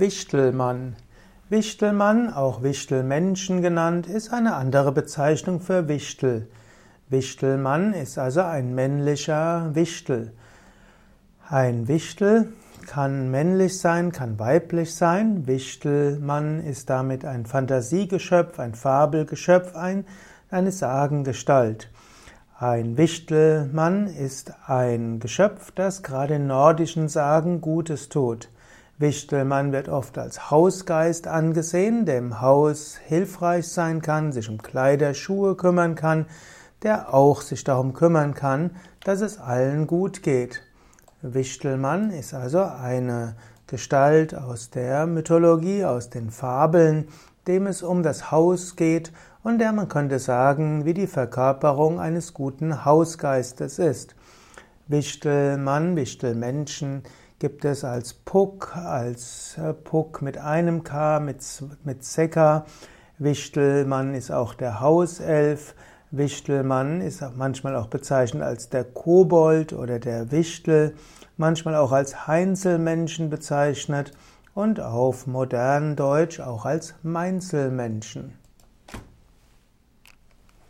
Wichtelmann. 0.00 0.94
Wichtelmann, 1.48 2.32
auch 2.32 2.62
Wichtelmenschen 2.62 3.62
genannt, 3.62 4.06
ist 4.06 4.32
eine 4.32 4.54
andere 4.54 4.92
Bezeichnung 4.92 5.60
für 5.60 5.88
Wichtel. 5.88 6.46
Wichtelmann 7.08 7.94
ist 7.94 8.18
also 8.18 8.42
ein 8.42 8.74
männlicher 8.74 9.74
Wichtel. 9.74 10.32
Ein 11.48 11.88
Wichtel 11.88 12.52
kann 12.86 13.30
männlich 13.30 13.78
sein, 13.80 14.12
kann 14.12 14.38
weiblich 14.38 14.94
sein. 14.94 15.46
Wichtelmann 15.46 16.60
ist 16.60 16.90
damit 16.90 17.24
ein 17.24 17.46
Fantasiegeschöpf, 17.46 18.58
ein 18.60 18.74
Fabelgeschöpf, 18.74 19.74
ein, 19.74 20.04
eine 20.50 20.70
Sagengestalt. 20.70 21.90
Ein 22.58 22.96
Wichtelmann 22.96 24.06
ist 24.06 24.52
ein 24.66 25.18
Geschöpf, 25.18 25.72
das 25.72 26.02
gerade 26.02 26.34
in 26.34 26.46
nordischen 26.46 27.08
Sagen 27.08 27.60
Gutes 27.60 28.08
tut. 28.08 28.48
Wichtelmann 29.00 29.70
wird 29.70 29.88
oft 29.88 30.18
als 30.18 30.50
Hausgeist 30.50 31.28
angesehen, 31.28 32.04
der 32.04 32.18
im 32.18 32.40
Haus 32.40 32.96
hilfreich 32.96 33.68
sein 33.68 34.02
kann, 34.02 34.32
sich 34.32 34.48
um 34.48 34.58
Kleider, 34.58 35.14
Schuhe 35.14 35.54
kümmern 35.54 35.94
kann, 35.94 36.26
der 36.82 37.14
auch 37.14 37.42
sich 37.42 37.62
darum 37.62 37.92
kümmern 37.92 38.34
kann, 38.34 38.72
dass 39.04 39.20
es 39.20 39.38
allen 39.38 39.86
gut 39.86 40.24
geht. 40.24 40.62
Wichtelmann 41.22 42.10
ist 42.10 42.34
also 42.34 42.62
eine 42.62 43.36
Gestalt 43.68 44.34
aus 44.34 44.70
der 44.70 45.06
Mythologie, 45.06 45.84
aus 45.84 46.10
den 46.10 46.30
Fabeln, 46.30 47.06
dem 47.46 47.68
es 47.68 47.84
um 47.84 48.02
das 48.02 48.32
Haus 48.32 48.74
geht 48.74 49.12
und 49.44 49.58
der 49.58 49.72
man 49.72 49.88
könnte 49.88 50.18
sagen, 50.18 50.84
wie 50.84 50.94
die 50.94 51.06
Verkörperung 51.06 52.00
eines 52.00 52.34
guten 52.34 52.84
Hausgeistes 52.84 53.78
ist. 53.78 54.16
Wichtelmann, 54.88 55.94
Wichtelmenschen 55.94 57.02
gibt 57.38 57.64
es 57.64 57.84
als 57.84 58.14
Puck, 58.14 58.76
als 58.76 59.56
äh, 59.58 59.72
Puck 59.72 60.22
mit 60.22 60.38
einem 60.38 60.82
K, 60.82 61.20
mit, 61.20 61.42
mit 61.84 62.04
Seka. 62.04 62.66
Wichtelmann 63.18 64.14
ist 64.14 64.30
auch 64.30 64.54
der 64.54 64.80
Hauself. 64.80 65.74
Wichtelmann 66.10 67.00
ist 67.00 67.22
manchmal 67.36 67.76
auch 67.76 67.88
bezeichnet 67.88 68.42
als 68.42 68.70
der 68.70 68.84
Kobold 68.84 69.72
oder 69.72 69.98
der 69.98 70.30
Wichtel, 70.32 70.94
manchmal 71.36 71.74
auch 71.74 71.92
als 71.92 72.26
Heinzelmenschen 72.26 73.28
bezeichnet 73.28 74.12
und 74.54 74.80
auf 74.80 75.26
modern 75.26 75.96
Deutsch 75.96 76.40
auch 76.40 76.64
als 76.64 76.94
Mainzelmenschen. 77.02 78.37